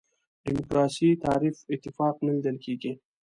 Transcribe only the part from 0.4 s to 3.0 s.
دیموکراسي تعریف اتفاق نه لیدل کېږي.